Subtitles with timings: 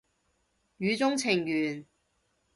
[0.79, 1.85] 語中程緣